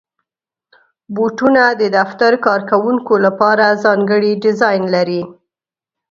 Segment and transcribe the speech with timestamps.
[1.15, 5.21] بوټونه د دفتر کارکوونکو لپاره ځانګړي ډیزاین لري.